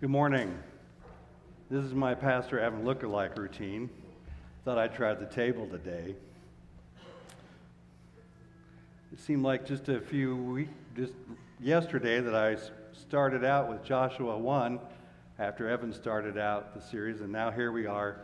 [0.00, 0.58] Good morning.
[1.70, 3.90] This is my Pastor Evan lookalike routine.
[4.64, 6.14] Thought I'd try the table today.
[9.12, 11.12] It seemed like just a few weeks, just
[11.60, 12.56] yesterday, that I
[12.98, 14.80] started out with Joshua 1
[15.38, 18.22] after Evan started out the series, and now here we are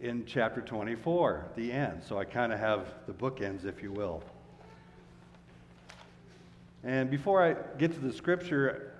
[0.00, 2.02] in chapter 24, the end.
[2.06, 4.22] So I kind of have the bookends, if you will.
[6.84, 8.91] And before I get to the scripture,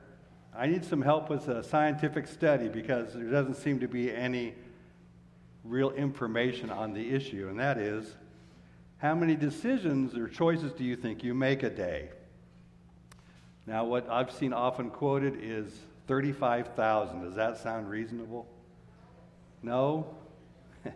[0.54, 4.54] I need some help with a scientific study because there doesn't seem to be any
[5.64, 8.16] real information on the issue, and that is
[8.98, 12.10] how many decisions or choices do you think you make a day?
[13.66, 15.72] Now, what I've seen often quoted is
[16.06, 17.22] 35,000.
[17.22, 18.46] Does that sound reasonable?
[19.62, 20.14] No?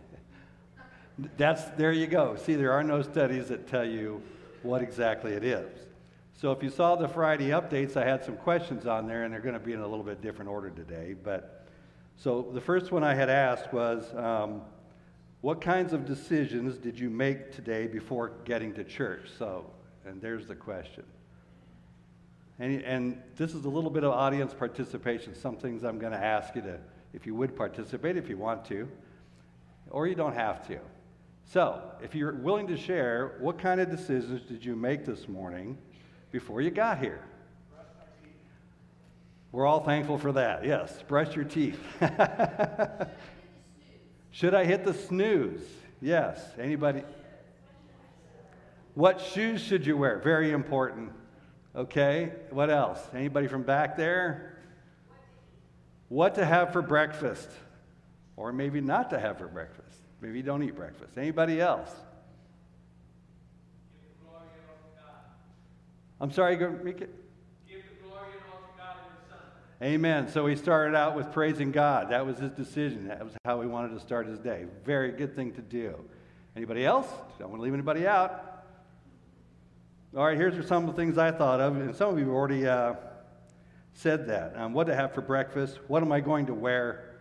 [1.37, 2.35] That's, there you go.
[2.35, 4.21] See, there are no studies that tell you
[4.63, 5.86] what exactly it is.
[6.37, 9.41] So if you saw the Friday updates, I had some questions on there, and they're
[9.41, 11.15] going to be in a little bit different order today.
[11.21, 11.67] But
[12.15, 14.61] so the first one I had asked was, um,
[15.41, 19.29] what kinds of decisions did you make today before getting to church?
[19.39, 19.65] So,
[20.05, 21.05] and there's the question.
[22.59, 25.33] And, and this is a little bit of audience participation.
[25.33, 26.79] Some things I'm going to ask you to,
[27.13, 28.87] if you would participate, if you want to,
[29.89, 30.77] or you don't have to.
[31.45, 35.79] So, if you're willing to share, what kind of decisions did you make this morning?
[36.31, 37.21] Before you got here.
[39.51, 40.65] We're all thankful for that.
[40.65, 41.79] Yes, brush your teeth.
[44.31, 45.61] Should I hit the snooze?
[46.01, 46.39] Yes.
[46.59, 47.03] Anybody?
[48.93, 50.19] What shoes should you wear?
[50.19, 51.11] Very important.
[51.75, 52.33] Okay.
[52.51, 52.99] What else?
[53.15, 54.57] Anybody from back there?
[56.09, 57.49] What to have for breakfast?
[58.35, 59.97] Or maybe not to have for breakfast.
[60.21, 61.17] Maybe you don't eat breakfast.
[61.17, 61.89] Anybody else?
[66.19, 67.13] I'm sorry, go make it.
[67.69, 69.39] Give the glory and all to God and His Son.
[69.83, 70.27] Amen.
[70.29, 72.09] So he started out with praising God.
[72.09, 73.07] That was his decision.
[73.07, 74.65] That was how he wanted to start his day.
[74.83, 75.95] Very good thing to do.
[76.55, 77.07] Anybody else?
[77.37, 78.63] Don't want to leave anybody out.
[80.15, 82.33] All right, here's some of the things I thought of, and some of you have
[82.33, 82.95] already uh,
[83.93, 84.57] said that.
[84.57, 85.77] Um, what to have for breakfast?
[85.87, 87.15] What am I going to wear?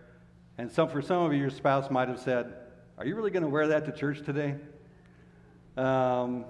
[0.56, 2.54] And some, for some of you, your spouse might have said,
[2.96, 4.54] "Are you really going to wear that to church today?"
[5.76, 6.46] Um,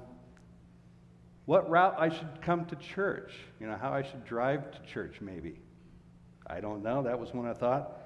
[1.46, 5.20] what route I should come to church, you know, how I should drive to church,
[5.20, 5.60] maybe.
[6.46, 7.02] I don't know.
[7.04, 8.00] That was when I thought.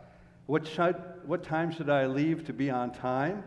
[0.47, 3.43] What, should, what time should I leave to be on time?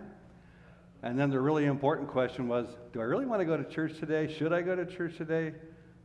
[1.03, 3.99] And then the really important question was Do I really want to go to church
[3.99, 4.33] today?
[4.33, 5.53] Should I go to church today?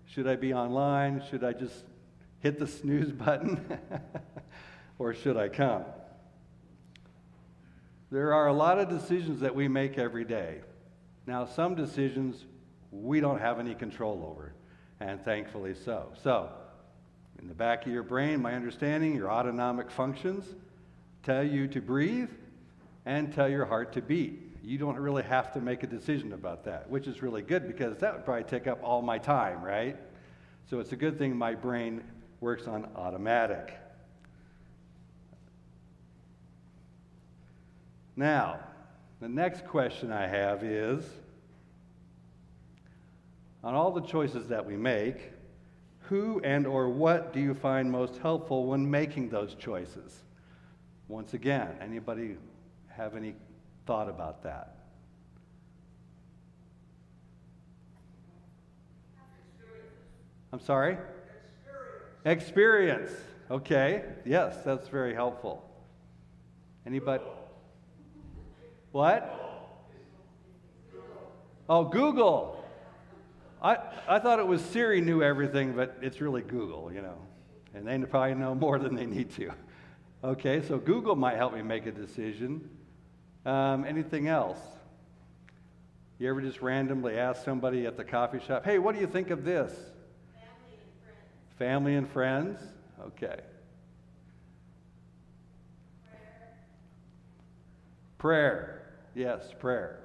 [0.05, 1.23] Should I be online?
[1.31, 1.85] Should I just
[2.41, 3.79] hit the snooze button?
[4.99, 5.85] or should I come?
[8.11, 10.61] There are a lot of decisions that we make every day.
[11.27, 12.45] Now, some decisions
[12.91, 14.53] we don't have any control over,
[15.01, 16.13] and thankfully so.
[16.23, 16.51] So,
[17.41, 20.45] in the back of your brain, my understanding, your autonomic functions
[21.23, 22.31] tell you to breathe
[23.07, 24.57] and tell your heart to beat.
[24.63, 27.97] You don't really have to make a decision about that, which is really good because
[27.99, 29.97] that would probably take up all my time, right?
[30.69, 32.03] So it's a good thing my brain
[32.41, 33.75] works on automatic.
[38.17, 38.61] Now,
[39.21, 41.05] the next question I have is
[43.63, 45.33] on all the choices that we make,
[46.01, 50.23] who and or what do you find most helpful when making those choices?
[51.09, 52.37] Once again, anybody
[52.89, 53.35] have any
[53.87, 54.75] thought about that?
[60.53, 60.97] I'm sorry?
[62.25, 63.09] Experience.
[63.09, 63.11] Experience.
[63.51, 64.05] Okay.
[64.25, 65.63] Yes, that's very helpful.
[66.87, 67.25] Anybody?
[68.93, 69.35] What?
[71.69, 72.58] Oh, Google.
[73.63, 77.19] I, I thought it was Siri knew everything, but it's really Google, you know.
[77.75, 79.51] And they probably know more than they need to.
[80.23, 82.69] Okay, so Google might help me make a decision.
[83.45, 84.59] Um, anything else?
[86.19, 89.31] You ever just randomly ask somebody at the coffee shop, hey, what do you think
[89.31, 89.73] of this?
[89.73, 91.59] Family and friends.
[91.59, 92.61] Family and friends?
[93.01, 93.41] Okay.
[96.09, 96.55] Prayer.
[98.19, 98.83] Prayer.
[99.15, 100.01] Yes, prayer.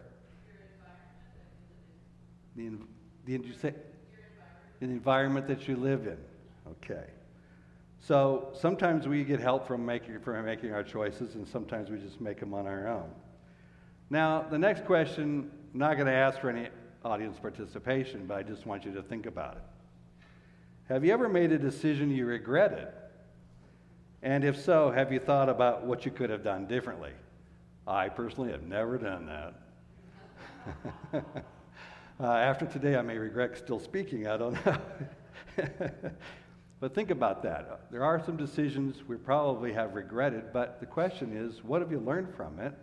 [2.56, 2.88] Your environment
[3.26, 3.74] did you say?
[4.80, 6.18] The environment that you live in.
[6.72, 7.06] Okay.
[8.00, 12.20] So sometimes we get help from making, from making our choices, and sometimes we just
[12.20, 13.10] make them on our own.
[14.10, 16.68] Now, the next question, I'm not going to ask for any
[17.06, 19.64] audience participation, but I just want you to think about it.
[20.90, 22.90] Have you ever made a decision you regretted?
[24.22, 27.12] And if so, have you thought about what you could have done differently?
[27.88, 29.54] I personally have never done
[31.14, 31.46] that.
[32.20, 34.28] Uh, after today, I may regret still speaking.
[34.28, 34.78] I don't know.
[36.84, 37.90] But think about that.
[37.92, 42.00] There are some decisions we probably have regretted, but the question is, what have you
[42.02, 42.74] learned from it,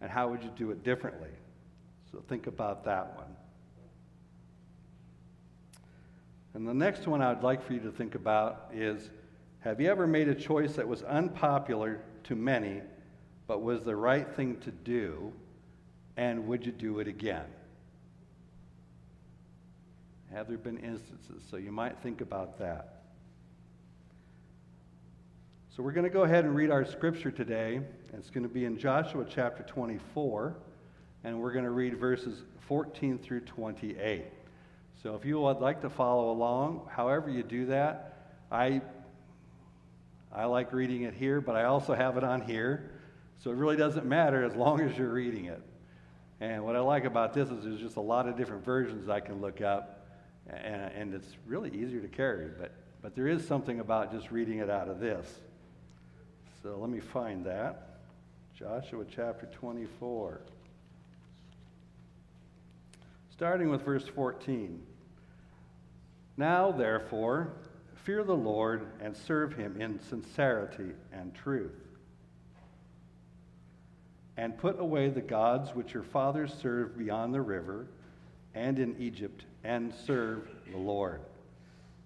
[0.00, 1.30] and how would you do it differently?
[2.10, 3.36] So think about that one.
[6.54, 9.10] And the next one I'd like for you to think about is
[9.60, 12.82] Have you ever made a choice that was unpopular to many,
[13.46, 15.32] but was the right thing to do,
[16.16, 17.46] and would you do it again?
[20.32, 21.42] Have there been instances?
[21.50, 23.02] So you might think about that.
[25.76, 27.80] So we're going to go ahead and read our scripture today.
[28.12, 30.56] It's going to be in Joshua chapter 24,
[31.24, 34.24] and we're going to read verses 14 through 28.
[35.02, 38.82] So if you would like to follow along, however you do that, I
[40.32, 42.90] I like reading it here, but I also have it on here.
[43.38, 45.60] So it really doesn't matter as long as you're reading it.
[46.40, 49.20] And what I like about this is there's just a lot of different versions I
[49.20, 49.99] can look up,
[50.50, 52.48] and, and it's really easier to carry.
[52.58, 55.26] But, but there is something about just reading it out of this.
[56.62, 57.98] So let me find that.
[58.54, 60.42] Joshua chapter 24.
[63.32, 64.82] Starting with verse 14.
[66.36, 67.52] Now, therefore,
[68.04, 71.72] fear the Lord and serve him in sincerity and truth.
[74.36, 77.86] And put away the gods which your fathers served beyond the river
[78.54, 81.20] and in Egypt, and serve the Lord.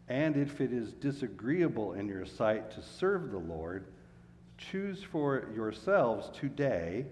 [0.09, 3.87] And if it is disagreeable in your sight to serve the Lord,
[4.57, 7.07] Choose for yourselves today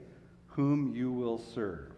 [0.46, 1.92] whom you will serve,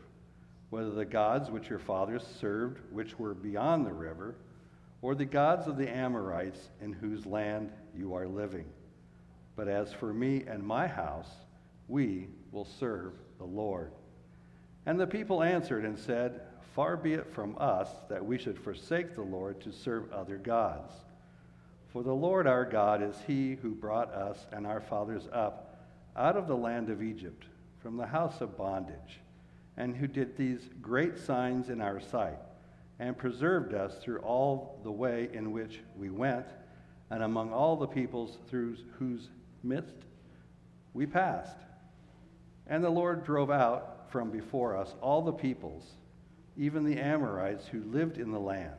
[0.71, 4.37] whether the gods which your fathers served, which were beyond the river,
[5.03, 8.65] or the gods of the Amorites in whose land you are living.
[9.55, 11.31] But as for me and my house,
[11.89, 13.93] we will serve the Lord.
[14.87, 16.41] And the people answered and said,
[16.75, 20.93] Far be it from us that we should forsake the Lord to serve other gods.
[21.93, 25.79] For the Lord our God is he who brought us and our fathers up
[26.17, 27.45] out of the land of Egypt,
[27.79, 29.21] from the house of bondage,
[29.77, 32.39] and who did these great signs in our sight,
[32.99, 36.47] and preserved us through all the way in which we went,
[37.11, 39.29] and among all the peoples through whose
[39.63, 39.95] midst
[40.93, 41.59] we passed.
[42.67, 45.85] And the Lord drove out from before us all the peoples,
[46.57, 48.75] even the Amorites who lived in the land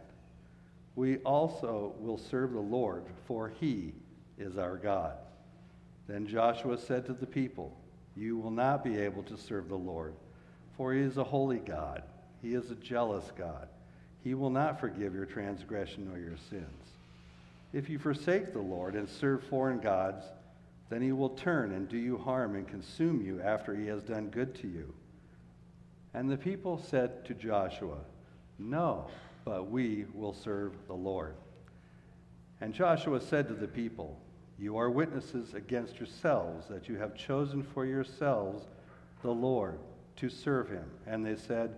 [0.95, 3.93] we also will serve the Lord, for he
[4.37, 5.13] is our God.
[6.07, 7.75] Then Joshua said to the people,
[8.15, 10.13] You will not be able to serve the Lord,
[10.77, 12.03] for he is a holy God.
[12.41, 13.67] He is a jealous God.
[14.23, 16.65] He will not forgive your transgression or your sins.
[17.73, 20.23] If you forsake the Lord and serve foreign gods,
[20.89, 24.29] then he will turn and do you harm and consume you after he has done
[24.29, 24.93] good to you.
[26.15, 27.97] And the people said to Joshua,
[28.57, 29.07] No
[29.43, 31.35] but we will serve the Lord.
[32.61, 34.17] And Joshua said to the people,
[34.57, 38.63] You are witnesses against yourselves that you have chosen for yourselves
[39.21, 39.77] the Lord
[40.15, 40.89] to serve him.
[41.05, 41.75] And they said,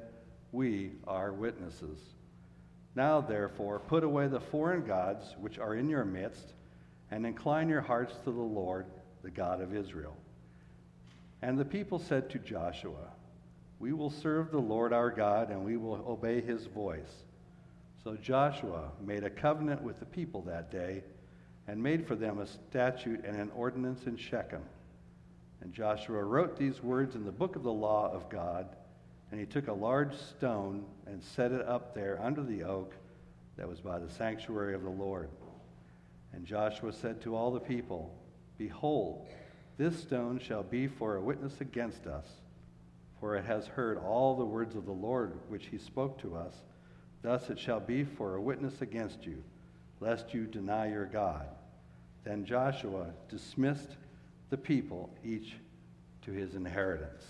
[0.51, 1.99] We are witnesses.
[2.95, 6.53] Now, therefore, put away the foreign gods which are in your midst,
[7.09, 8.85] and incline your hearts to the Lord,
[9.23, 10.15] the God of Israel.
[11.41, 13.09] And the people said to Joshua,
[13.79, 17.23] We will serve the Lord our God, and we will obey his voice.
[18.03, 21.03] So Joshua made a covenant with the people that day
[21.67, 24.63] and made for them a statute and an ordinance in Shechem.
[25.61, 28.67] And Joshua wrote these words in the book of the law of God,
[29.31, 32.93] and he took a large stone and set it up there under the oak
[33.57, 35.29] that was by the sanctuary of the Lord.
[36.33, 38.13] And Joshua said to all the people,
[38.57, 39.27] Behold,
[39.77, 42.27] this stone shall be for a witness against us,
[43.19, 46.53] for it has heard all the words of the Lord which he spoke to us.
[47.21, 49.43] Thus it shall be for a witness against you,
[49.99, 51.47] lest you deny your God.
[52.23, 53.97] Then Joshua dismissed
[54.49, 55.53] the people, each
[56.23, 57.23] to his inheritance.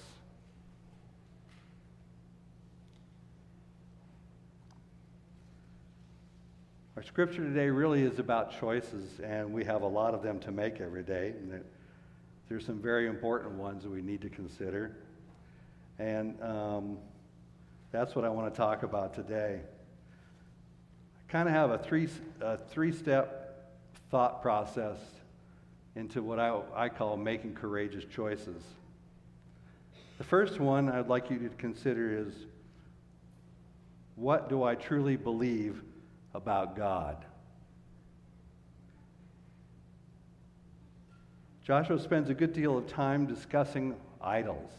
[6.95, 10.51] Our scripture today really is about choices, and we have a lot of them to
[10.51, 11.29] make every day.
[11.29, 11.63] And
[12.49, 14.97] there's some very important ones that we need to consider.
[15.99, 16.97] And um,
[17.91, 19.59] that's what I want to talk about today
[21.19, 22.07] I kind of have a three,
[22.41, 23.73] a three step
[24.09, 24.97] thought process
[25.95, 28.61] into what I, I call making courageous choices.
[30.19, 32.33] The first one I'd like you to consider is
[34.15, 35.81] what do I truly believe
[36.33, 37.25] about God?
[41.63, 44.71] Joshua spends a good deal of time discussing idols.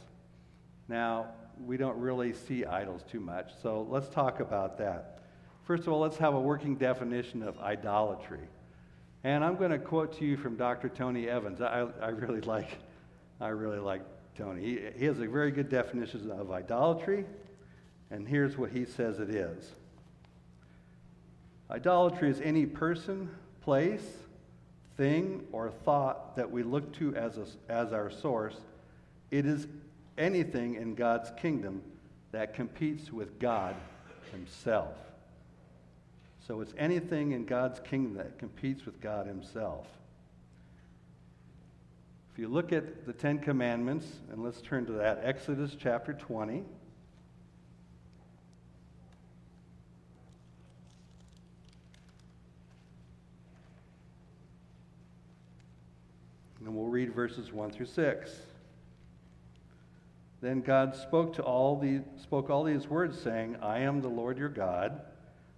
[0.89, 1.27] Now,
[1.65, 5.19] we don't really see idols too much, so let's talk about that.
[5.65, 8.49] First of all, let's have a working definition of idolatry.
[9.25, 10.89] And I'm going to quote to you from Dr.
[10.89, 11.61] Tony Evans.
[11.61, 12.79] I, I really like,
[13.41, 14.03] I really like
[14.37, 14.63] Tony.
[14.63, 17.27] He, he has a very good definition of idolatry,
[18.11, 19.75] and here's what he says it is.
[21.71, 23.29] Idolatry is any person,
[23.61, 24.07] place,
[24.97, 28.57] thing, or thought that we look to as, a, as our source.
[29.31, 29.67] It is
[30.19, 31.83] anything in God's kingdom
[32.33, 33.75] that competes with God
[34.33, 34.95] Himself.
[36.47, 39.87] So it's anything in God's kingdom that competes with God Himself.
[42.33, 46.63] If you look at the Ten Commandments, and let's turn to that, Exodus chapter 20.
[56.65, 58.31] And we'll read verses 1 through 6.
[60.41, 64.39] Then God spoke to all the spoke all these words saying, I am the Lord
[64.39, 65.01] your God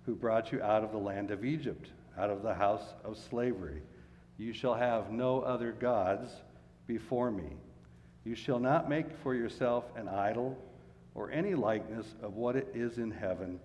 [0.07, 3.83] who brought you out of the land of Egypt, out of the house of slavery.
[4.39, 6.31] You shall have no other gods
[6.87, 7.51] before me.
[8.25, 10.57] You shall not make for yourself an idol
[11.15, 13.61] or any likeness of what it is in heaven,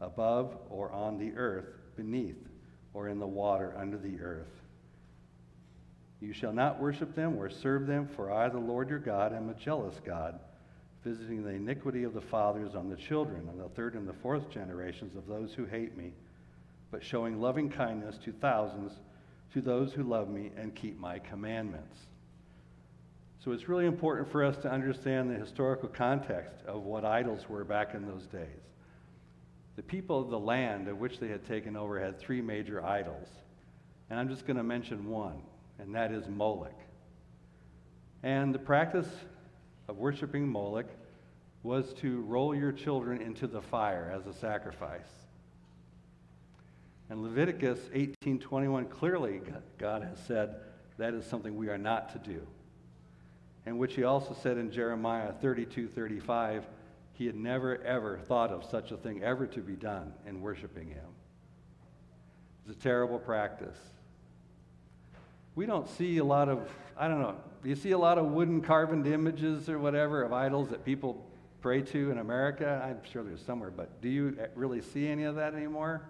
[0.00, 2.48] above or on the earth, beneath,
[2.94, 4.62] or in the water under the earth.
[6.20, 9.48] You shall not worship them or serve them, for I, the Lord your God, am
[9.48, 10.38] a jealous God
[11.04, 14.50] visiting the iniquity of the fathers on the children, on the third and the fourth
[14.50, 16.12] generations of those who hate me,
[16.90, 18.92] but showing loving kindness to thousands,
[19.52, 21.96] to those who love me and keep my commandments.
[23.44, 27.64] So it's really important for us to understand the historical context of what idols were
[27.64, 28.48] back in those days.
[29.76, 33.28] The people of the land of which they had taken over had three major idols.
[34.10, 35.40] And I'm just going to mention one,
[35.78, 36.78] and that is Moloch.
[38.22, 39.08] And the practice
[39.90, 40.86] of worshiping Moloch
[41.64, 45.10] was to roll your children into the fire as a sacrifice.
[47.10, 49.42] And Leviticus 18:21 clearly
[49.78, 50.60] God has said
[50.96, 52.46] that is something we are not to do.
[53.66, 56.64] And which he also said in Jeremiah 32:35
[57.12, 60.88] he had never ever thought of such a thing ever to be done in worshiping
[60.88, 61.10] him.
[62.64, 63.78] It's a terrible practice.
[65.60, 67.36] We don't see a lot of I don't know.
[67.62, 71.22] Do you see a lot of wooden carved images or whatever of idols that people
[71.60, 72.82] pray to in America?
[72.82, 76.00] I'm sure there's somewhere, but do you really see any of that anymore?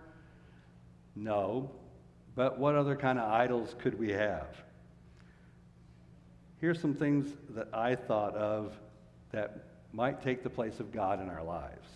[1.16, 1.72] No.
[2.36, 4.46] But what other kind of idols could we have?
[6.60, 7.26] Here's some things
[7.56, 8.78] that I thought of
[9.32, 11.88] that might take the place of God in our lives.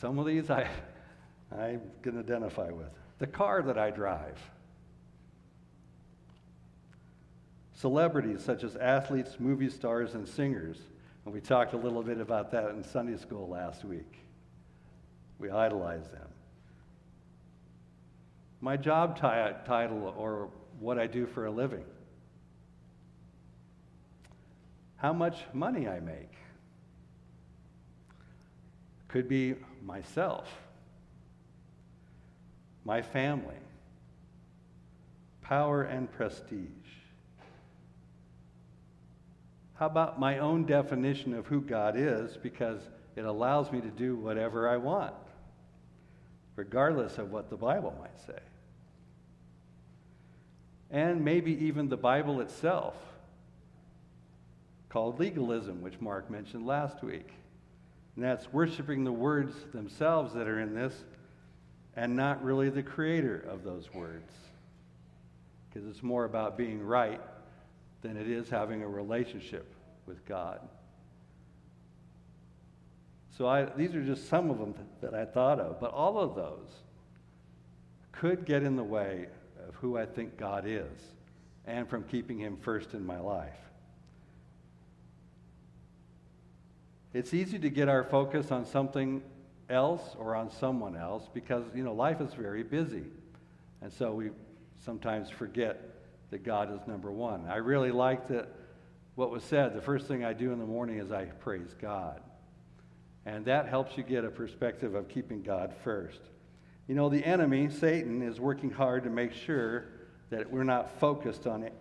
[0.00, 0.68] Some of these I,
[1.56, 2.88] I can identify with.
[3.20, 4.36] The car that I drive.
[7.76, 10.78] Celebrities such as athletes, movie stars, and singers.
[11.24, 14.18] And we talked a little bit about that in Sunday school last week.
[15.38, 16.28] We idolize them.
[18.62, 20.48] My job title or
[20.80, 21.84] what I do for a living.
[24.96, 26.32] How much money I make.
[29.08, 29.54] Could be
[29.84, 30.48] myself,
[32.84, 33.54] my family,
[35.42, 36.66] power and prestige.
[39.78, 42.80] How about my own definition of who God is because
[43.14, 45.14] it allows me to do whatever I want,
[46.56, 48.42] regardless of what the Bible might say?
[50.90, 52.94] And maybe even the Bible itself,
[54.88, 57.28] called legalism, which Mark mentioned last week.
[58.14, 61.04] And that's worshiping the words themselves that are in this
[61.96, 64.32] and not really the creator of those words.
[65.68, 67.20] Because it's more about being right
[68.02, 69.72] than it is having a relationship
[70.06, 70.60] with God.
[73.36, 76.34] So I, these are just some of them that I thought of, but all of
[76.34, 76.68] those
[78.12, 79.26] could get in the way
[79.68, 80.90] of who I think God is
[81.66, 83.58] and from keeping Him first in my life.
[87.12, 89.22] It's easy to get our focus on something
[89.68, 93.04] else or on someone else because, you know, life is very busy.
[93.82, 94.30] And so we
[94.84, 95.95] sometimes forget
[96.30, 97.46] that God is number one.
[97.48, 98.48] I really like that
[99.14, 99.74] what was said.
[99.74, 102.20] The first thing I do in the morning is I praise God.
[103.24, 106.20] And that helps you get a perspective of keeping God first.
[106.86, 109.86] You know, the enemy, Satan, is working hard to make sure
[110.30, 111.74] that we're not focused on, it,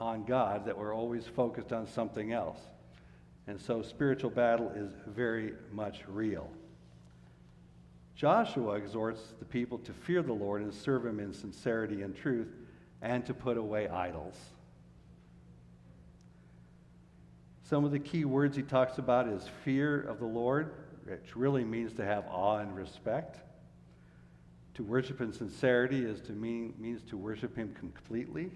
[0.00, 2.58] on God, that we're always focused on something else.
[3.46, 6.50] And so spiritual battle is very much real.
[8.16, 12.48] Joshua exhorts the people to fear the Lord and serve him in sincerity and truth
[13.02, 14.36] and to put away idols.
[17.62, 20.72] Some of the key words he talks about is fear of the Lord,
[21.04, 23.38] which really means to have awe and respect,
[24.74, 28.52] To worship in sincerity is to mean, means to worship Him completely.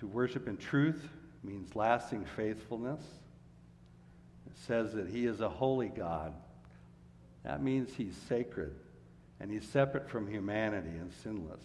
[0.00, 1.08] To worship in truth
[1.44, 3.02] means lasting faithfulness.
[4.46, 6.32] It says that He is a holy God.
[7.44, 8.74] That means He's sacred
[9.38, 11.62] and He's separate from humanity and sinless.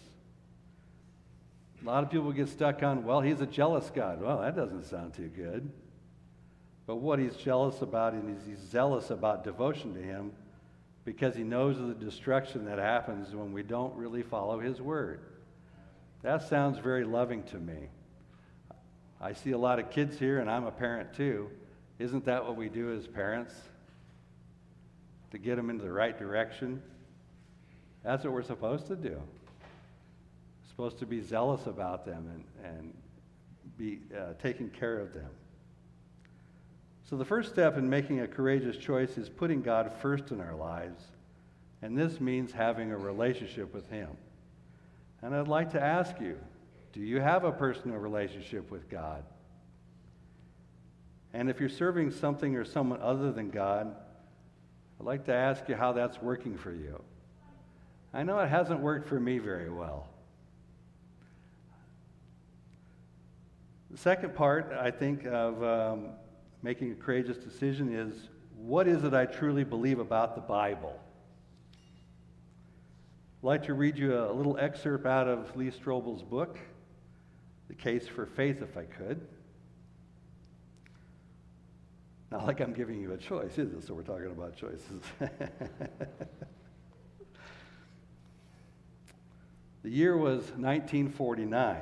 [1.82, 4.20] A lot of people get stuck on, well, He's a jealous God.
[4.22, 5.68] Well, that doesn't sound too good.
[6.86, 10.32] But what He's jealous about is He's zealous about devotion to Him
[11.04, 15.20] because He knows of the destruction that happens when we don't really follow His word.
[16.22, 17.88] That sounds very loving to me.
[19.20, 21.50] I see a lot of kids here, and I'm a parent too.
[21.98, 23.54] Isn't that what we do as parents?
[25.32, 26.82] To get them into the right direction?
[28.04, 29.20] That's what we're supposed to do.
[30.72, 32.94] Supposed to be zealous about them and, and
[33.76, 35.28] be uh, taking care of them.
[37.04, 40.54] So, the first step in making a courageous choice is putting God first in our
[40.54, 41.04] lives,
[41.82, 44.08] and this means having a relationship with Him.
[45.20, 46.38] And I'd like to ask you
[46.94, 49.24] do you have a personal relationship with God?
[51.34, 53.94] And if you're serving something or someone other than God,
[54.98, 57.02] I'd like to ask you how that's working for you.
[58.14, 60.06] I know it hasn't worked for me very well.
[63.92, 66.08] The second part, I think, of um,
[66.62, 70.98] making a courageous decision is what is it I truly believe about the Bible?
[73.42, 76.58] I'd like to read you a little excerpt out of Lee Strobel's book,
[77.68, 79.20] The Case for Faith, if I could.
[82.30, 83.86] Not like I'm giving you a choice, is it?
[83.86, 85.02] So we're talking about choices.
[89.82, 91.76] the year was 1949.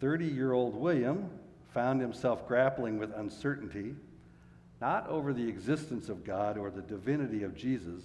[0.00, 1.30] 30 year old William
[1.72, 3.94] found himself grappling with uncertainty,
[4.80, 8.02] not over the existence of God or the divinity of Jesus,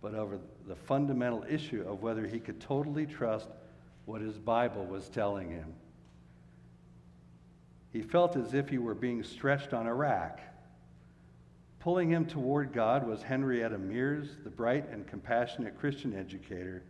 [0.00, 3.48] but over the fundamental issue of whether he could totally trust
[4.06, 5.74] what his Bible was telling him.
[7.92, 10.40] He felt as if he were being stretched on a rack.
[11.80, 16.82] Pulling him toward God was Henrietta Mears, the bright and compassionate Christian educator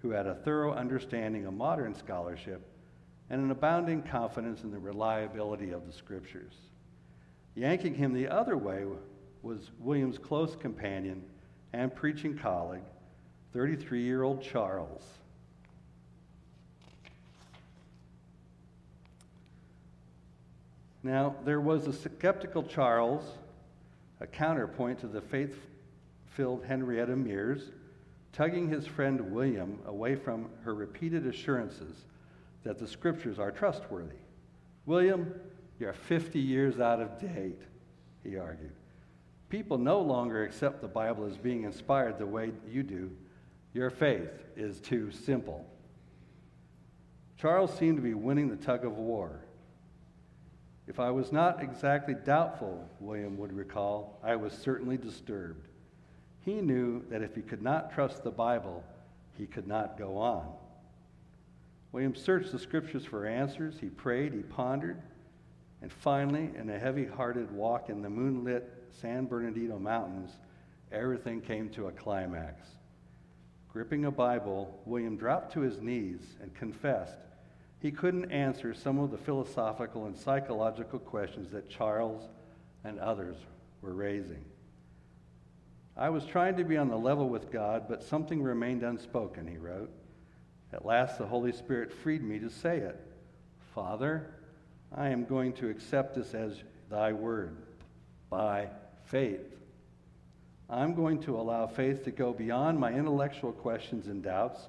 [0.00, 2.71] who had a thorough understanding of modern scholarship
[3.32, 6.52] and an abounding confidence in the reliability of the scriptures.
[7.54, 8.84] Yanking him the other way
[9.42, 11.22] was William's close companion
[11.72, 12.82] and preaching colleague,
[13.54, 15.02] 33 year old Charles.
[21.02, 23.24] Now, there was a skeptical Charles,
[24.20, 25.56] a counterpoint to the faith
[26.26, 27.70] filled Henrietta Mears,
[28.34, 32.04] tugging his friend William away from her repeated assurances
[32.64, 34.16] that the scriptures are trustworthy.
[34.86, 35.34] William,
[35.78, 37.60] you're 50 years out of date,
[38.22, 38.72] he argued.
[39.48, 43.10] People no longer accept the Bible as being inspired the way you do.
[43.74, 45.66] Your faith is too simple.
[47.38, 49.40] Charles seemed to be winning the tug of war.
[50.86, 55.68] If I was not exactly doubtful, William would recall, I was certainly disturbed.
[56.44, 58.82] He knew that if he could not trust the Bible,
[59.36, 60.52] he could not go on.
[61.92, 63.76] William searched the scriptures for answers.
[63.78, 65.00] He prayed, he pondered,
[65.82, 70.30] and finally, in a heavy hearted walk in the moonlit San Bernardino Mountains,
[70.90, 72.66] everything came to a climax.
[73.72, 77.18] Gripping a Bible, William dropped to his knees and confessed
[77.82, 82.28] he couldn't answer some of the philosophical and psychological questions that Charles
[82.84, 83.36] and others
[83.80, 84.44] were raising.
[85.96, 89.58] I was trying to be on the level with God, but something remained unspoken, he
[89.58, 89.90] wrote.
[90.72, 93.00] At last, the Holy Spirit freed me to say it
[93.74, 94.34] Father,
[94.94, 97.56] I am going to accept this as thy word
[98.30, 98.68] by
[99.04, 99.56] faith.
[100.68, 104.68] I'm going to allow faith to go beyond my intellectual questions and doubts,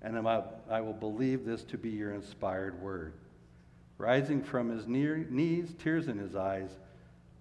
[0.00, 3.12] and I will believe this to be your inspired word.
[3.98, 6.70] Rising from his knees, tears in his eyes,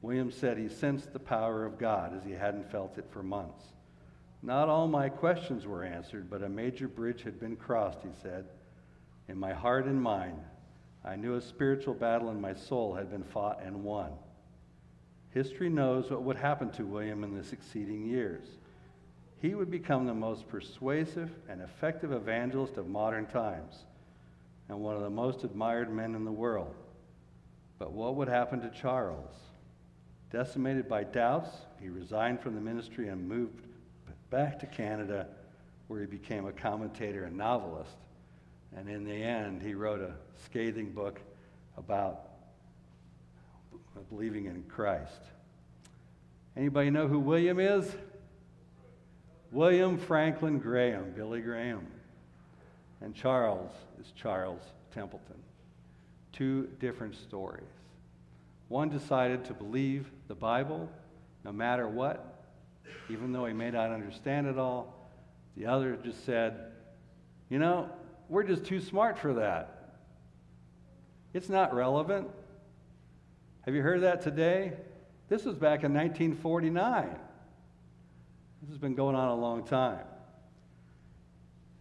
[0.01, 3.63] William said he sensed the power of God as he hadn't felt it for months.
[4.45, 8.45] Not all my questions were answered, but a major bridge had been crossed, he said.
[9.27, 10.39] In my heart and mind,
[11.03, 14.12] I knew a spiritual battle in my soul had been fought and won.
[15.31, 18.45] History knows what would happen to William in the succeeding years.
[19.41, 23.86] He would become the most persuasive and effective evangelist of modern times
[24.69, 26.75] and one of the most admired men in the world.
[27.79, 29.34] But what would happen to Charles?
[30.31, 31.49] Decimated by doubts,
[31.81, 33.65] he resigned from the ministry and moved
[34.35, 35.27] back to Canada,
[35.87, 37.95] where he became a commentator and novelist.
[38.75, 40.11] And in the end, he wrote a
[40.43, 41.21] scathing book
[41.77, 42.31] about
[44.09, 45.21] believing in Christ.
[46.57, 47.89] Anybody know who William is?
[49.53, 51.87] William Franklin Graham, Billy Graham,
[52.99, 53.71] and Charles
[54.01, 55.41] is Charles Templeton.
[56.33, 57.63] Two different stories.
[58.67, 60.89] One decided to believe the Bible
[61.45, 62.34] no matter what,
[63.09, 65.09] even though he may not understand it all.
[65.57, 66.71] The other just said,
[67.49, 67.89] you know,
[68.29, 69.93] we're just too smart for that.
[71.33, 72.29] It's not relevant.
[73.61, 74.73] Have you heard that today?
[75.27, 77.09] This was back in 1949.
[78.61, 80.05] This has been going on a long time.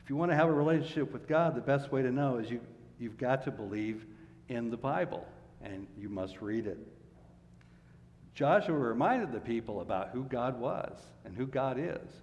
[0.03, 2.51] If you want to have a relationship with God, the best way to know is
[2.51, 2.61] you,
[2.99, 4.05] you've got to believe
[4.49, 5.27] in the Bible,
[5.63, 6.79] and you must read it.
[8.35, 10.93] Joshua reminded the people about who God was
[11.25, 12.21] and who God is.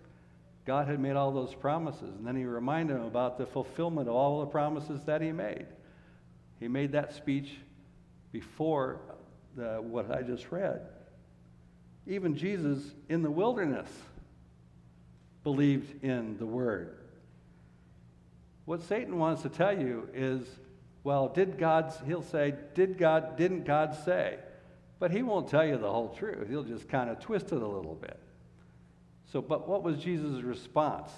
[0.65, 4.13] God had made all those promises, and then he reminded them about the fulfillment of
[4.13, 5.65] all the promises that he made.
[6.59, 7.57] He made that speech
[8.31, 9.01] before
[9.55, 10.81] the, what I just read.
[12.05, 13.89] Even Jesus in the wilderness
[15.43, 16.97] believed in the word.
[18.65, 20.45] What Satan wants to tell you is,
[21.03, 24.37] well, did God, he'll say, did God, didn't God say?
[25.01, 26.47] But he won't tell you the whole truth.
[26.47, 28.19] He'll just kind of twist it a little bit.
[29.25, 31.09] So, but what was Jesus' response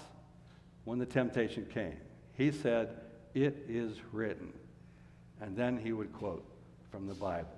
[0.86, 1.98] when the temptation came?
[2.32, 2.96] He said,
[3.34, 4.54] It is written.
[5.42, 6.46] And then he would quote
[6.92, 7.50] from the Bible.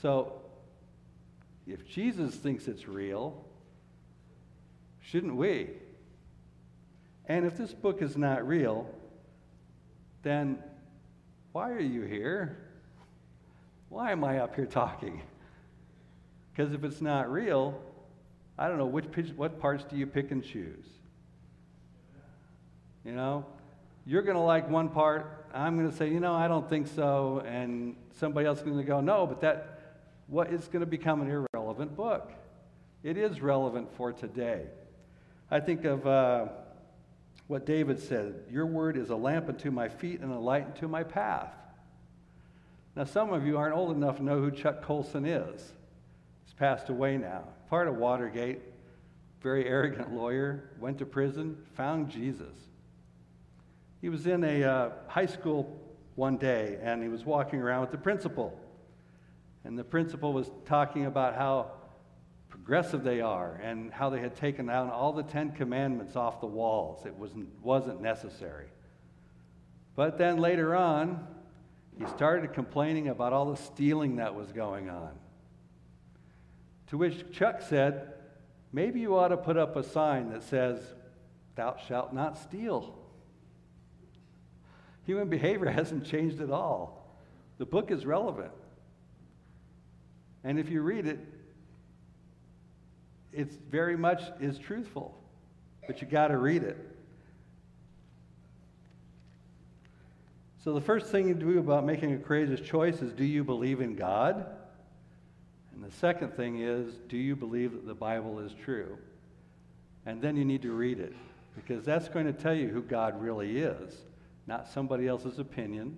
[0.00, 0.40] So,
[1.66, 3.44] if Jesus thinks it's real,
[5.02, 5.72] shouldn't we?
[7.26, 8.88] And if this book is not real,
[10.22, 10.58] then
[11.52, 12.65] why are you here?
[13.96, 15.22] Why am I up here talking?
[16.52, 17.80] Because if it's not real,
[18.58, 19.06] I don't know which
[19.36, 20.84] what parts do you pick and choose.
[23.06, 23.46] You know,
[24.04, 25.46] you're going to like one part.
[25.54, 28.76] I'm going to say, you know, I don't think so, and somebody else is going
[28.76, 29.80] to go, no, but that
[30.26, 32.34] what is going to become an irrelevant book.
[33.02, 34.66] It is relevant for today.
[35.50, 36.48] I think of uh,
[37.46, 40.86] what David said Your word is a lamp unto my feet and a light unto
[40.86, 41.54] my path.
[42.96, 45.72] Now, some of you aren't old enough to know who Chuck Colson is.
[46.44, 47.44] He's passed away now.
[47.68, 48.62] Part of Watergate,
[49.42, 52.56] very arrogant lawyer, went to prison, found Jesus.
[54.00, 55.78] He was in a uh, high school
[56.14, 58.58] one day and he was walking around with the principal.
[59.64, 61.72] And the principal was talking about how
[62.48, 66.46] progressive they are and how they had taken down all the Ten Commandments off the
[66.46, 67.04] walls.
[67.04, 68.68] It wasn't, wasn't necessary.
[69.94, 71.26] But then later on,
[71.98, 75.10] he started complaining about all the stealing that was going on.
[76.88, 78.12] To which Chuck said,
[78.72, 80.78] Maybe you ought to put up a sign that says,
[81.54, 82.98] Thou shalt not steal.
[85.04, 87.16] Human behavior hasn't changed at all.
[87.58, 88.52] The book is relevant.
[90.44, 91.18] And if you read it,
[93.32, 95.18] it's very much is truthful.
[95.86, 96.95] But you got to read it.
[100.66, 103.80] So, the first thing you do about making a courageous choice is do you believe
[103.80, 104.46] in God?
[105.72, 108.98] And the second thing is do you believe that the Bible is true?
[110.06, 111.14] And then you need to read it
[111.54, 113.96] because that's going to tell you who God really is,
[114.48, 115.96] not somebody else's opinion,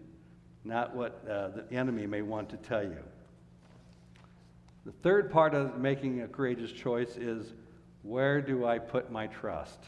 [0.65, 3.03] not what uh, the enemy may want to tell you.
[4.85, 7.55] The third part of making a courageous choice is
[8.03, 9.79] where do I put my trust?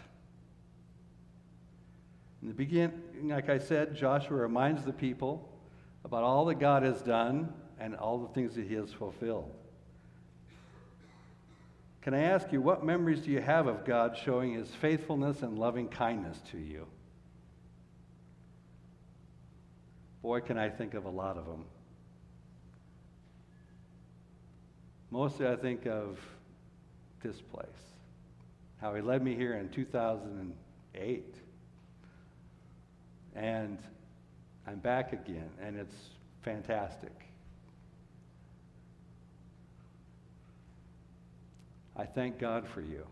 [2.42, 5.48] In the beginning, like I said, Joshua reminds the people
[6.04, 9.52] about all that God has done and all the things that he has fulfilled.
[12.02, 15.58] Can I ask you, what memories do you have of God showing his faithfulness and
[15.58, 16.86] loving kindness to you?
[20.22, 21.64] Boy, can I think of a lot of them.
[25.10, 26.18] Mostly, I think of
[27.22, 27.66] this place,
[28.80, 31.34] how he led me here in 2008
[33.34, 33.78] and
[34.66, 35.94] I'm back again, and it's
[36.42, 37.12] fantastic.
[41.96, 43.04] I thank God for you.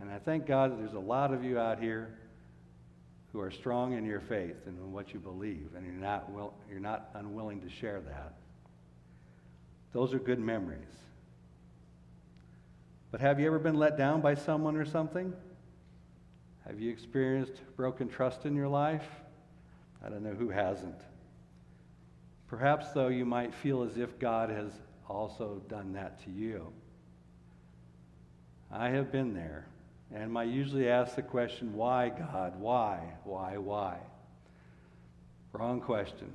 [0.00, 2.18] And I thank God that there's a lot of you out here
[3.32, 6.52] who are strong in your faith and in what you believe, and you're not, will,
[6.70, 8.34] you're not unwilling to share that.
[9.92, 10.78] Those are good memories.
[13.10, 15.32] But have you ever been let down by someone or something?
[16.66, 19.06] Have you experienced broken trust in your life?
[20.04, 21.00] I don't know who hasn't.
[22.48, 24.70] Perhaps, though, you might feel as if God has
[25.08, 26.72] also done that to you.
[28.70, 29.66] I have been there,
[30.14, 32.58] and I usually ask the question, Why, God?
[32.60, 33.00] Why?
[33.24, 33.56] Why?
[33.56, 33.98] Why?
[35.52, 36.32] Wrong question.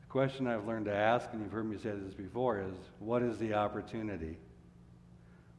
[0.00, 3.22] The question I've learned to ask, and you've heard me say this before, is What
[3.22, 4.36] is the opportunity?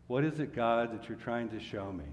[0.08, 2.06] What is it, God, that you're trying to show me?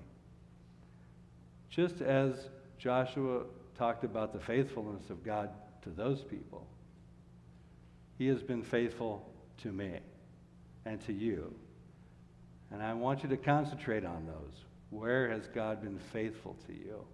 [1.70, 3.44] Just as Joshua
[3.78, 5.50] talked about the faithfulness of God
[5.82, 6.66] to those people,
[8.18, 9.26] he has been faithful
[9.62, 10.00] to me
[10.84, 11.54] and to you.
[12.72, 14.64] And I want you to concentrate on those.
[14.90, 17.04] Where has God been faithful to you?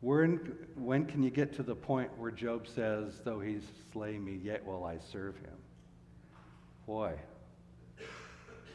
[0.00, 3.58] When, can you get to the point where Job says, Though he
[3.92, 5.56] slay me, yet will I serve him?
[6.86, 7.14] Boy,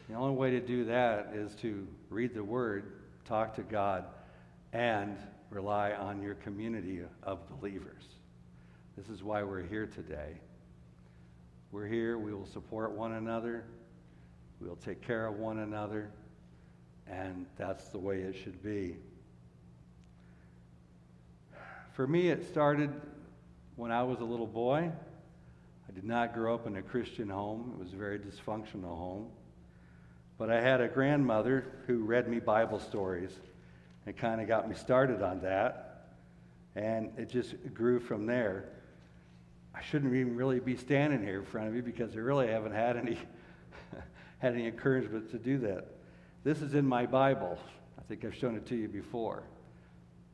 [0.10, 2.92] the only way to do that is to read the Word,
[3.26, 4.06] talk to God,
[4.74, 5.18] and
[5.50, 8.04] rely on your community of believers.
[8.98, 10.40] This is why we're here today.
[11.72, 13.64] We're here, we will support one another,
[14.60, 16.12] we will take care of one another,
[17.08, 18.98] and that's the way it should be.
[21.94, 22.92] For me, it started
[23.76, 24.92] when I was a little boy.
[25.88, 29.30] I did not grow up in a Christian home, it was a very dysfunctional home.
[30.38, 33.32] But I had a grandmother who read me Bible stories
[34.06, 36.08] and kind of got me started on that.
[36.76, 38.70] And it just grew from there.
[39.76, 42.74] I shouldn't even really be standing here in front of you because I really haven't
[42.74, 43.18] had any
[44.40, 45.88] had any encouragement to do that.
[46.44, 47.58] This is in my Bible.
[47.98, 49.44] I think I've shown it to you before.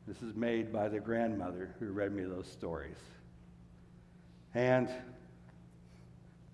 [0.06, 2.96] This is made by the grandmother who read me those stories.
[4.54, 4.88] And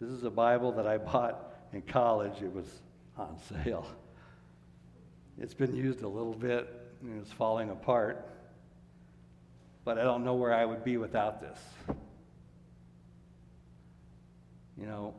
[0.00, 2.42] this is a Bible that I bought in college.
[2.42, 2.66] It was
[3.18, 3.86] on sale.
[5.38, 6.68] It's been used a little bit
[7.02, 8.28] and it's falling apart.
[9.84, 11.58] But I don't know where I would be without this.
[14.78, 15.14] You know,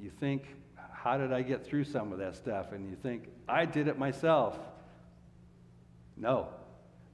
[0.00, 0.46] you think,
[0.92, 2.72] how did I get through some of that stuff?
[2.72, 4.58] And you think, I did it myself.
[6.16, 6.48] No,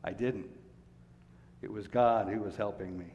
[0.04, 0.50] I didn't.
[1.62, 3.06] It was God who was helping me.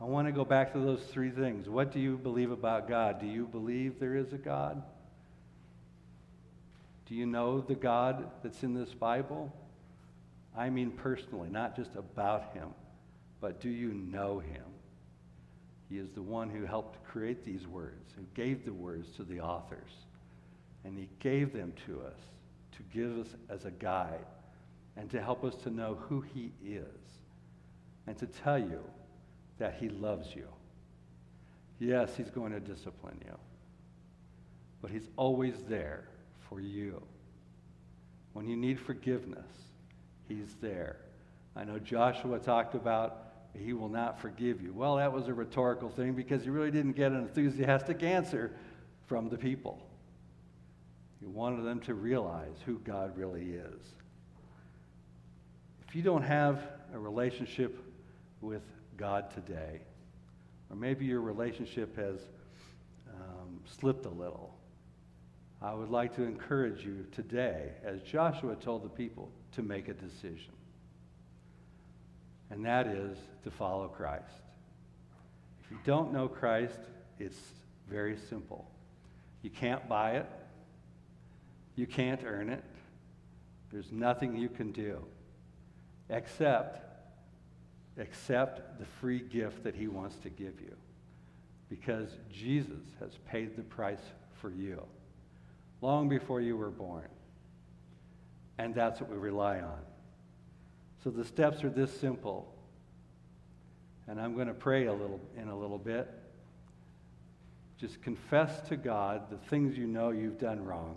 [0.00, 1.68] I want to go back to those three things.
[1.68, 3.20] What do you believe about God?
[3.20, 4.82] Do you believe there is a God?
[7.06, 9.52] Do you know the God that's in this Bible?
[10.56, 12.68] I mean personally, not just about him,
[13.40, 14.64] but do you know him?
[15.88, 19.40] He is the one who helped create these words, who gave the words to the
[19.40, 19.90] authors,
[20.84, 22.18] and he gave them to us
[22.72, 24.26] to give us as a guide
[24.96, 26.84] and to help us to know who he is
[28.06, 28.82] and to tell you
[29.58, 30.48] that he loves you.
[31.78, 33.36] Yes, he's going to discipline you,
[34.82, 36.04] but he's always there
[36.48, 37.02] for you.
[38.32, 39.50] When you need forgiveness,
[40.28, 40.96] he's there.
[41.54, 44.72] I know Joshua talked about he will not forgive you.
[44.72, 48.52] Well, that was a rhetorical thing because he really didn't get an enthusiastic answer
[49.06, 49.82] from the people.
[51.20, 53.80] He wanted them to realize who God really is.
[55.88, 57.82] If you don't have a relationship
[58.40, 58.62] with
[58.98, 59.80] God today,
[60.68, 62.20] or maybe your relationship has
[63.08, 64.54] um, slipped a little,
[65.62, 69.94] I would like to encourage you today, as Joshua told the people, to make a
[69.94, 70.52] decision.
[72.50, 74.42] And that is to follow Christ.
[75.64, 76.80] If you don't know Christ,
[77.18, 77.38] it's
[77.88, 78.70] very simple.
[79.42, 80.26] You can't buy it,
[81.76, 82.64] you can't earn it.
[83.70, 85.04] There's nothing you can do
[86.08, 86.87] except
[87.98, 90.74] accept the free gift that he wants to give you
[91.68, 94.02] because Jesus has paid the price
[94.40, 94.82] for you
[95.80, 97.08] long before you were born.
[98.58, 99.78] And that's what we rely on.
[101.04, 102.52] So the steps are this simple.
[104.08, 106.08] And I'm going to pray a little in a little bit.
[107.78, 110.96] Just confess to God the things you know you've done wrong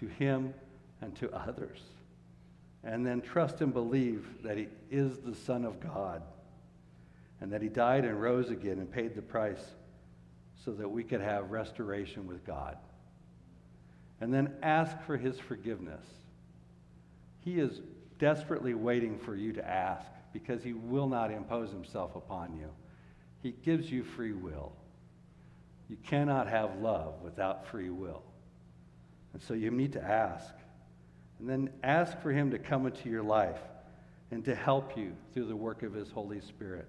[0.00, 0.52] to him
[1.00, 1.78] and to others.
[2.84, 6.22] And then trust and believe that he is the Son of God
[7.40, 9.64] and that he died and rose again and paid the price
[10.64, 12.76] so that we could have restoration with God.
[14.20, 16.04] And then ask for his forgiveness.
[17.40, 17.80] He is
[18.18, 22.68] desperately waiting for you to ask because he will not impose himself upon you.
[23.42, 24.72] He gives you free will.
[25.88, 28.22] You cannot have love without free will.
[29.32, 30.52] And so you need to ask.
[31.38, 33.60] And then ask for Him to come into your life
[34.30, 36.88] and to help you through the work of His Holy Spirit.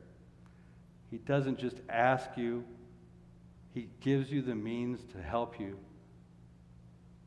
[1.11, 2.63] He doesn't just ask you,
[3.73, 5.77] He gives you the means to help you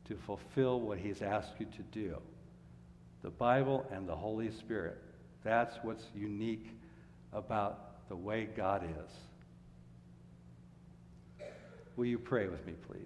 [0.05, 2.17] to fulfill what He's asked you to do.
[3.21, 4.97] The Bible and the Holy Spirit.
[5.43, 6.69] That's what's unique
[7.31, 9.11] about the way God is.
[11.95, 12.99] Will you pray with me, please?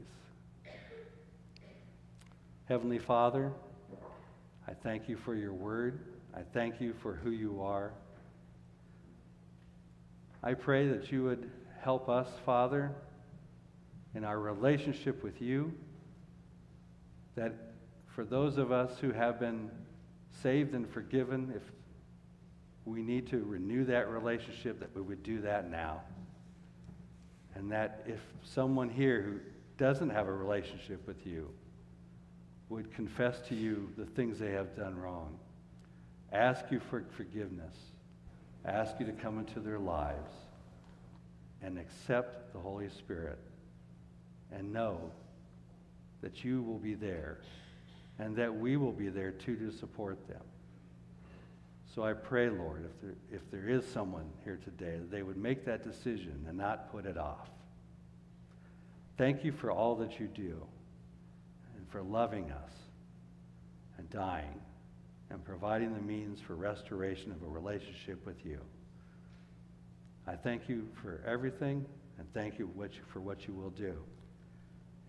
[2.66, 3.52] Heavenly Father,
[4.68, 6.00] I thank you for your word.
[6.36, 7.94] I thank you for who you are.
[10.44, 11.50] I pray that you would
[11.82, 12.92] help us, Father,
[14.14, 15.74] in our relationship with you,
[17.36, 17.54] that
[18.08, 19.72] for those of us who have been
[20.42, 21.64] saved and forgiven, if
[22.86, 26.02] we need to renew that relationship, that we would do that now.
[27.56, 29.40] And that if someone here who
[29.78, 31.50] doesn't have a relationship with you
[32.70, 35.38] would confess to you the things they have done wrong,
[36.32, 37.76] ask you for forgiveness,
[38.66, 40.32] ask you to come into their lives,
[41.62, 43.40] and accept the Holy Spirit,
[44.52, 45.12] and know
[46.22, 47.40] that you will be there
[48.20, 50.42] and that we will be there too to support them.
[51.94, 55.38] So I pray, Lord, if there, if there is someone here today, that they would
[55.38, 57.50] make that decision and not put it off.
[59.18, 60.62] Thank you for all that you do
[61.90, 62.74] for loving us
[63.98, 64.60] and dying
[65.30, 68.60] and providing the means for restoration of a relationship with you.
[70.26, 71.86] I thank you for everything
[72.18, 72.70] and thank you
[73.12, 73.96] for what you will do.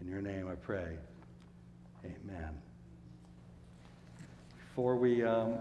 [0.00, 0.96] In your name I pray.
[2.04, 2.50] Amen.
[4.68, 5.54] Before we um,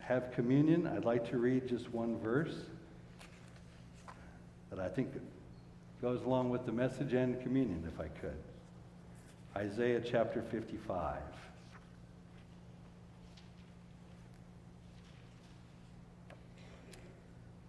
[0.00, 2.54] have communion, I'd like to read just one verse
[4.70, 5.08] that I think
[6.02, 8.36] goes along with the message and communion, if I could.
[9.58, 11.16] Isaiah chapter 55.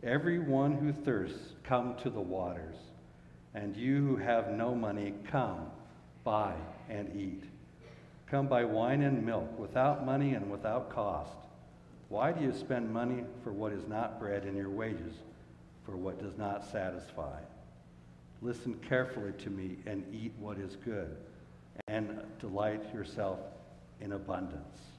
[0.03, 2.75] Everyone who thirsts, come to the waters,
[3.55, 5.65] and you who have no money, come,
[6.23, 6.53] buy
[6.89, 7.45] and eat.
[8.29, 11.33] Come buy wine and milk without money and without cost.
[12.09, 15.15] Why do you spend money for what is not bread and your wages
[15.87, 17.39] for what does not satisfy?
[18.43, 21.17] Listen carefully to me and eat what is good,
[21.87, 23.39] and delight yourself
[24.01, 24.98] in abundance.